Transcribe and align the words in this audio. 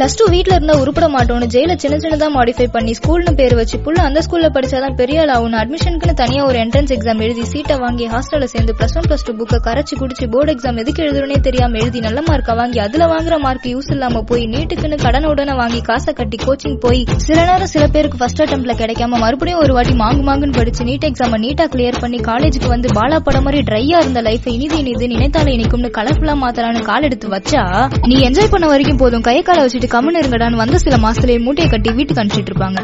Plus 0.00 0.16
two 0.18 0.26
வீட்ல 0.32 0.54
இருந்தா 0.56 0.74
உருப்பட 0.82 1.06
மாட்டோம்னு 1.14 1.46
ஜெயில 1.54 1.72
சின்ன 1.74 1.96
சின்னதா 1.96 2.28
மாடிஃபை 2.36 2.66
பண்ணி 2.74 2.92
ஸ்கூல்னு 2.98 3.32
பேர் 3.38 3.54
வச்சு 3.58 3.76
புள்ள 3.84 3.98
அந்த 4.04 4.20
ஸ்கூல்ல 4.26 4.48
படிச்சாதான் 4.54 4.94
பெரிய 5.00 5.16
ஆள் 5.22 5.32
ஆகணும் 5.34 5.58
அட்மிஷனுக்குன்னு 5.60 6.14
தனியா 6.20 6.42
ஒரு 6.44 6.58
என்ட்ரன்ஸ் 6.62 6.92
எக்ஸாம் 6.96 7.20
எழுதி 7.26 7.42
சீட்டை 7.50 7.74
வாங்கி 7.82 8.06
ஹாஸ்டல்ல 8.12 8.46
சேர்ந்து 8.52 8.74
பிளஸ் 8.78 8.94
ஒன் 8.98 9.06
பிளஸ் 9.08 9.24
டூ 9.26 9.32
புக்கை 9.40 9.58
கரைச்சு 9.66 9.96
குடிச்சு 10.00 10.26
போர்டு 10.34 10.52
எக்ஸாம் 10.54 10.78
எதுக்கு 10.82 11.02
எழுதுறனே 11.04 11.38
தெரியாம 11.48 11.78
எழுதி 11.82 12.00
நல்ல 12.06 12.22
மார்க்கை 12.28 12.54
வாங்கி 12.60 12.80
அதுல 12.84 13.08
வாங்குற 13.12 13.38
மார்க் 13.44 13.68
யூஸ் 13.72 13.90
இல்லாம 13.94 14.22
போய் 14.30 14.46
நீட்டுக்குன்னு 14.54 14.98
கடன் 15.04 15.28
உடனே 15.32 15.56
வாங்கி 15.60 15.82
காசை 15.88 16.14
கட்டி 16.14 16.40
கோச்சிங் 16.44 16.78
போய் 16.84 17.02
சில 17.26 17.38
நேரம் 17.42 17.72
சில 17.74 17.84
பேருக்கு 17.94 18.20
ஃபர்ஸ்ட் 18.22 18.42
அட்டம்ப்ட்ல 18.44 18.76
கிடைக்காம 18.80 19.20
மறுபடியும் 19.24 19.62
ஒரு 19.64 19.74
வாட்டி 19.78 19.94
மாங்கு 20.02 20.24
மாங்குன்னு 20.30 20.58
படிச்சு 20.58 20.88
நீட் 20.90 21.06
எக்ஸாம் 21.10 21.38
நீட்டா 21.44 21.68
கிளியர் 21.74 22.00
பண்ணி 22.00 22.20
காலேஜுக்கு 22.30 22.72
வந்து 22.74 22.90
பாலா 22.98 23.20
படம் 23.22 23.46
மாதிரி 23.48 23.62
ட்ரையா 23.68 24.00
இருந்த 24.04 24.22
லைஃப் 24.28 24.48
இனிது 24.54 24.78
இனிது 24.78 25.12
நினைத்தாலே 25.14 25.54
இனிக்கும்னு 25.58 25.92
கலர்ஃபுல்லா 25.98 26.38
மாத்தலான்னு 26.42 26.84
கால் 26.90 27.08
எடுத்து 27.10 27.34
வச்சா 27.36 27.64
நீ 28.10 28.16
என்ஜாய் 28.26 28.52
பண்ண 28.52 28.66
வரைக்கும் 28.66 28.98
போதும். 28.98 29.22
கை 29.22 29.38
காலை 29.42 29.60
வச்சுட்டு 29.62 29.88
கம்முன்னு 29.92 30.20
இருங்கடான்னு 30.22 30.62
வந்த 30.64 30.78
சில 30.78 30.96
மாசத்துலயே 30.96 31.40
மூட்டையை 31.42 31.70
கட்டி 31.70 31.92
வீட்டுக்கு 31.92 32.22
அனுப்பிச்சிட்டு 32.22 32.52
இருப்பாங்க. 32.52 32.80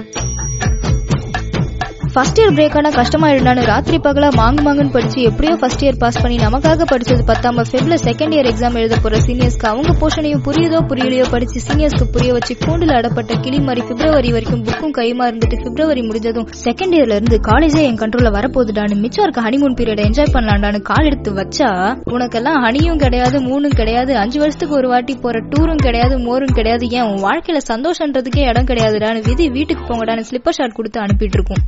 ஃபர்ஸ்ட் 2.16 2.38
இயர் 2.40 2.54
பிரேக் 2.56 2.76
ஆனா 2.78 2.90
கஷ்டமாயிடுனான்னு 2.92 3.62
ராத்திரி 3.70 3.96
பகலா 4.04 4.28
மாங்கு 4.38 4.62
மாங்குன்னு 4.66 4.92
படிச்சு 4.94 5.18
எப்படியோ 5.30 5.54
ஃபர்ஸ்ட் 5.60 5.82
இயர் 5.84 5.98
பாஸ் 6.02 6.18
பண்ணி 6.22 6.36
நமக்காக 6.44 6.84
படிச்சது 6.92 7.22
பத்தாம 7.30 7.64
ஃபெப்ல 7.70 7.96
செகண்ட் 8.04 8.34
இயர் 8.36 8.48
எக்ஸாம் 8.50 8.76
எழுத 8.80 8.96
போற 9.04 9.18
சீனியர்ஸ்க்கு 9.26 9.66
அவங்க 9.70 9.92
போர்ஷனையும் 10.00 10.42
புரியுதோ 10.46 10.78
புரியலையோ 10.90 11.26
படிச்சு 11.34 11.60
சீனியர்ஸ்க்கு 11.66 12.06
புரிய 12.14 12.30
வச்சு 12.36 12.54
கூண்டில் 12.64 12.94
அடப்பட்ட 12.98 13.36
கிளி 13.44 13.58
மாதிரி 13.66 13.82
பிப்ரவரி 13.90 14.30
வரைக்கும் 14.36 14.62
புக்கும் 14.68 14.94
கைமா 14.98 15.26
இருந்துட்டு 15.30 15.58
பிப்ரவரி 15.66 16.04
முடிஞ்சதும் 16.08 16.48
செகண்ட் 16.64 16.96
இயர்ல 16.98 17.18
இருந்து 17.18 17.38
காலேஜே 17.50 17.82
என் 17.90 18.00
கண்ட்ரோல்ல 18.02 18.32
வரப்போகுதுடான்னு 18.38 18.98
மிச்சம் 19.04 19.24
இருக்க 19.26 19.46
ஹனிமூன் 19.48 19.76
பீரியட் 19.80 20.04
என்ஜாய் 20.06 20.34
பண்ணலாம்டான்னு 20.38 20.82
கால் 20.90 21.08
எடுத்து 21.12 21.32
வச்சா 21.42 21.70
உனக்கெல்லாம் 22.16 22.60
ஹனியும் 22.66 23.02
கிடையாது 23.04 23.38
மூணும் 23.50 23.78
கிடையாது 23.82 24.14
அஞ்சு 24.24 24.40
வருஷத்துக்கு 24.44 24.78
ஒரு 24.80 24.90
வாட்டி 24.94 25.16
போற 25.26 25.44
டூரும் 25.52 25.84
கிடையாது 25.86 26.16
மோரும் 26.18 26.58
கிடையாது 26.60 26.86
ஏன் 26.98 27.08
உன் 27.12 27.24
வாழ்க்கையில 27.28 27.62
சந்தோஷன்றதுக்கே 27.72 28.48
இடம் 28.52 28.70
கிடையாதுடான்னு 28.72 29.26
விதி 29.30 29.48
வீட்டுக்கு 29.58 29.84
போங்கடான்னு 29.90 30.28
ஸ்லிப்பர் 30.32 30.58
ஷாட் 30.60 30.78
கொடுத்து 30.80 31.00
அனுப்பிட்டு 31.00 31.38
இருக்கும். 31.40 31.64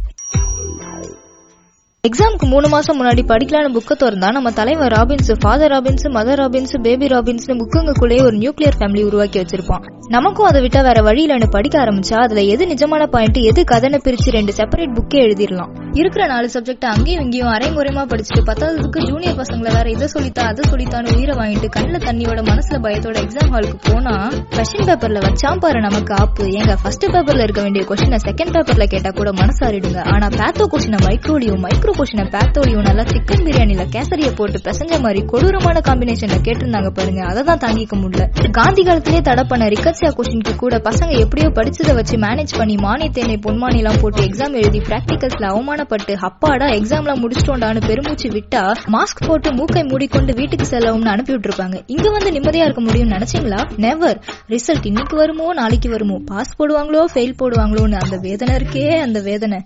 எக்ஸாமுக்கு 2.09 2.47
மூணு 2.47 2.69
மாசம் 2.69 2.98
முன்னாடி 3.01 3.23
படிக்கலான 3.27 3.70
புக்கை 3.77 3.95
திறந்தா 4.03 4.28
நம்ம 4.33 4.51
தலைவர் 4.51 4.92
Robins 4.92 5.31
father 5.41 5.70
Robins 5.70 6.06
mother 6.17 6.41
Robins 6.42 6.75
baby 6.83 7.06
Robins 7.06 7.48
புக்குங்களுக்குள்ளேயே 7.51 8.23
ஒரு 8.23 8.37
நியூக்ளியர் 8.37 8.77
ஃபேமிலி 8.78 9.05
உருவாக்கி 9.05 9.39
வச்சிருப்பான். 9.41 9.84
நமக்கும் 10.09 10.47
அதை 10.47 10.61
விட்டா 10.62 10.83
வேற 10.83 11.01
வழியிலன்னு 11.03 11.48
படிக்க 11.51 11.79
ஆரம்பிச்சா 11.84 12.14
அதுல 12.14 12.41
எது 12.41 12.67
நிஜமான 12.67 13.06
பாயிண்ட் 13.06 13.36
எது 13.36 13.62
கதனை 13.62 14.01
பிரிச்சு 14.05 14.31
ரெண்டு 14.31 14.53
செப்பரேட் 14.53 14.97
புக்கே 14.98 15.20
எழுதிடலாம். 15.27 15.73
இருக்கிற 15.97 16.27
நாலு 16.27 16.48
சப்ஜெக்ட் 16.55 16.84
அங்கேயும் 16.84 17.22
இங்கேயும் 17.22 17.50
அரைமுறைமா 17.53 18.03
படிச்சுட்டு 18.11 18.42
பத்தாவதுக்கு 18.48 19.00
ஜூனியர் 19.08 19.39
பசங்களை 19.41 19.70
வேற 19.77 19.86
இதை 19.91 20.06
சொல்லித்தா 20.14 20.42
அதை 20.50 20.62
சொல்லித்தான்னு 20.70 21.14
உயிரை 21.17 21.34
வாங்கிட்டு 21.41 21.69
கண்ணுல 21.77 21.98
தண்ணியோட 22.06 22.41
மனசுல 22.50 22.77
பயத்தோட 22.84 23.17
எக்ஸாம் 23.25 23.53
ஹாலுக்கு 23.55 23.78
போனா 23.89 24.12
கொஸ்டின் 24.56 24.86
பேப்பர்ல 24.89 25.19
வச்சாம் 25.27 25.58
பாரு 25.58 25.80
நமக்கு 25.80 26.14
ஆப்பு. 26.14 26.45
எங்க 26.53 26.77
ஃபர்ஸ்ட் 26.83 27.06
பேப்பர்ல 27.14 27.42
இருக்க 27.47 27.62
வேண்டிய 27.62 27.84
கொஸ்டினை 27.91 28.19
செகண்ட் 28.27 28.53
பேப்பர்ல 28.56 28.84
கேட்டா 28.84 29.11
கூட 29.11 29.33
மனசாரிடுங்க. 29.33 30.00
ஆனா 30.14 30.28
பேத்தோ 30.39 30.67
கொஸ்டினை 30.72 31.00
மைக்ரோலியும் 31.06 31.62
மைக்ரோ 31.67 31.95
கொஸ்டினை 32.00 32.27
பேத்தோலியும் 32.34 32.86
நல்லா 32.89 33.05
சிக்கன் 33.12 33.45
பிரியாணில 33.47 33.86
கேசரிய 33.97 34.34
போட்டு 34.41 34.61
பிசைஞ்ச 34.69 35.00
மாதிரி 35.00 35.23
கொடூரமான 35.33 35.80
காம்பினேஷன்ல 35.89 36.39
கேட்டிருந்தாங்க 36.48 36.91
பாருங்க. 37.00 37.23
அதை 37.30 37.42
தான் 37.50 37.62
தாங்கிக்க 37.67 37.97
முடியல. 38.02 38.27
காந்தி 38.50 38.83
காலத்திலே 38.83 39.20
தடை 39.20 39.45
பண்ண 39.52 39.69
ரிகர்சியா 39.77 40.12
கொஸ்டினுக்கு 40.19 40.56
கூட 40.56 40.77
பசங்க 40.89 41.12
எப்படியோ 41.25 41.48
படிச்சதை 41.61 41.95
வச்சு 42.00 42.17
மேனேஜ் 42.27 42.55
பண்ணி 42.61 42.77
மானிய 42.86 43.11
தேனை 43.19 43.39
பொன்மானி 43.48 43.80
எல்லாம் 43.83 44.00
போட்டு 44.05 44.23
எக்ஸாம் 44.28 44.56
எழுதி 44.62 44.83
பிராக்டிகல்ஸ்ல 44.91 45.47
அவமானப்பட்டு 45.78 46.14
அப்பாடா 46.20 46.66
எக்ஸாம்ல 46.68 47.12
முடிச்சிட்டோண்டான்னு 47.22 47.80
பெருமூச்சு 47.86 48.28
விட்டா 48.28 48.62
மாஸ்க் 48.94 49.20
போட்டு 49.26 49.48
மூக்கை 49.52 49.82
மூடிக்கொண்டு 49.82 50.32
வீட்டுக்கு 50.34 50.66
செல்லவும்னு 50.66 51.12
அனுப்பி 51.12 51.32
விட்டுருப்பாங்க 51.34 51.76
இங்க 51.86 52.06
வந்து 52.10 52.30
நிம்மதியா 52.30 52.64
இருக்க 52.64 52.83
முடியும்னு 52.83 53.16
நினைச்சீங்களா? 53.16 53.61
நெவர் 53.77 54.18
ரிசல்ட் 54.48 54.86
இன்னைக்கு 54.86 55.17
வருமோ 55.17 55.46
நாளைக்கு 55.52 55.90
வருமோ? 55.90 56.17
பாஸ் 56.27 56.55
போடுவாங்களோ 56.58 57.05
ஃபெயில் 57.14 57.38
போடுவாங்களோன்னு 57.42 58.00
அந்த 58.05 58.18
வேதனை 58.20 58.55
இருக்கே 58.56 58.84
அந்த 58.98 59.20
வேதனை. 59.20 59.61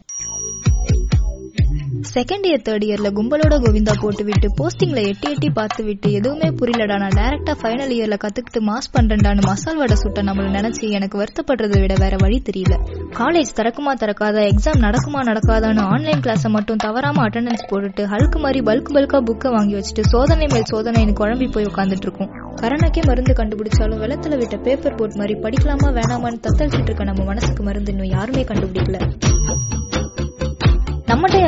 செகண்ட் 2.11 2.47
இயர் 2.49 2.63
தேர்ட் 2.67 2.85
இயர்ல 2.87 3.09
கும்பலோட 3.09 3.55
கோவிந்தா 3.65 3.93
போட்டு 4.01 4.25
விட்டு 4.25 4.49
போஸ்டிங்ல 4.59 5.01
எட்டி 5.07 5.31
எட்டி 5.31 5.51
பார்த்து 5.51 5.85
விட்டு 5.85 6.13
எதுவுமே 6.13 6.49
புரியலடா 6.49 6.97
நான் 6.99 7.17
டைரக்டா 7.19 7.53
ஃபைனல் 7.61 7.93
இயர்ல 7.97 8.17
கத்துக்கிட்டு 8.25 8.61
மாஸ் 8.69 8.89
பண்றேன்டான்னு 8.93 9.43
மசால் 9.47 9.77
வடை 9.77 9.97
சுட்ட 9.97 10.23
நம்மள 10.23 10.47
நினைச்சு 10.51 10.91
எனக்கு 10.91 11.19
வருத்தப்படுறதை 11.19 11.81
விட 11.81 11.95
வேற 11.95 12.17
வழி 12.21 12.43
தெரியல. 12.49 12.77
காலேஜ் 13.19 13.53
திறக்குமா 13.57 13.93
திறக்காதா 13.95 14.43
எக்ஸாம் 14.53 14.81
நடக்குமா 14.87 15.23
நடக்காதான்னு 15.31 15.81
ஆன்லைன் 15.81 16.21
கிளாஸை 16.21 16.51
மட்டும் 16.51 16.77
தவறாம 16.77 17.23
அட்டண்டன்ஸ் 17.29 17.69
போட்டுட்டு 17.71 18.05
ஹல்க்கு 18.05 18.41
மாதிரி 18.41 18.61
பல்க் 18.61 18.93
பல்கா 18.97 19.21
புக்கை 19.31 19.51
வாங்கி 19.51 19.75
வச்சுட்டு 19.75 20.01
சோதனை 20.01 20.47
மேல் 20.47 20.71
சோதனைன்னு 20.73 21.15
குழம்பி 21.21 21.53
போய் 21.53 21.65
உட்காந்துட்டு 21.65 22.07
இருக்கும். 22.09 22.33
கரணக்கே 22.57 23.03
மருந்து 23.07 23.33
கண்டுபிடிச்சாலும் 23.33 24.03
வெள்ளத்துல 24.05 24.37
விட்ட 24.37 24.57
பேப்பர் 24.57 24.95
போட் 24.95 25.15
மாதிரி 25.15 25.35
படிக்கலாமா 25.35 25.91
வேணாமான்னு 26.01 26.43
தத்தளிச்சிட்டு 26.49 26.91
இருக்க 26.91 27.05
நம்ம 27.05 27.25
மனசுக்கு 27.25 27.63
மருந்து 27.63 27.93
இன்னும் 27.93 28.09
யாருமே 28.09 28.43
கண்டுபிடிக்கல. 28.43 28.99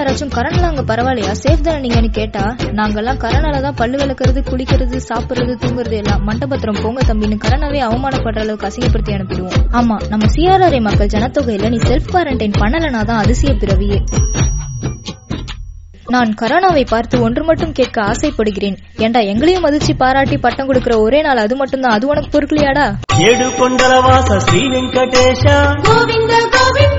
யாராச்சும் 0.04 0.32
கரண்ட்ல 0.37 0.69
அங்க 0.70 0.82
பரவாயில்லையா? 0.88 1.34
சேஃப் 1.42 1.62
தானே 1.66 1.78
நீங்கன்னு 1.84 2.09
கேட்டா? 2.19 2.42
நாங்கெல்லாம் 2.78 3.20
கரண்டால 3.22 3.60
தான் 3.66 3.76
பல்லு 3.78 3.97
விளக்குறது 4.00 4.41
குளிக்கிறது 4.48 4.97
சாப்பிடுறது 5.09 5.53
தூங்குறது 5.62 5.97
எல்லாம் 6.00 6.25
மண்டபத்திரம் 6.28 6.81
போங்க 6.82 7.03
தம்பின்னு 7.10 7.37
கரணாவே 7.44 7.81
அவமானப்படுற 7.88 8.42
அளவுக்கு 8.44 8.69
அசிங்கப்படுத்தி 8.69 9.15
அனுப்பிடுவோம். 9.16 9.56
ஆமா 9.81 9.97
நம்ம 10.12 10.28
சிஆர்ஆர்ஐ 10.34 10.81
மக்கள் 10.88 11.12
ஜனத்தொகையில 11.15 11.70
நீ 11.75 11.78
செல்ஃப் 11.88 12.10
குவாரண்டைன் 12.12 12.59
பண்ணலனா 12.62 13.03
தான் 13.10 13.22
அதிசய 13.25 13.54
பிறவியே. 13.62 14.00
நான் 16.15 16.32
கரோனாவை 16.41 16.82
பார்த்து 16.91 17.22
ஒன்று 17.26 17.42
மட்டும் 17.44 17.72
கேட்க 17.72 17.97
ஆசைப்படுகிறேன். 18.03 18.76
ஏண்டா 19.04 19.21
எங்களையும் 19.32 19.65
மதிச்சு 19.66 19.92
பாராட்டி 20.03 20.36
பட்டம் 20.38 20.66
கொடுக்கிற 20.66 20.97
ஒரே 20.98 21.21
நாள் 21.22 21.42
அது 21.44 21.56
மட்டும்தான்? 21.56 21.97
அது 21.97 22.10
உனக்கு 22.12 22.31
பொறுக்கலையாடா? 22.34 22.86
ஏடு 23.28 23.47
கொண்டலவாச 23.60 24.38
ஸ்ரீ 24.47 24.62
வெங்கடேஷா. 24.75 25.56
கோவிந்த 25.88 26.34
கோவிந்த 26.56 26.94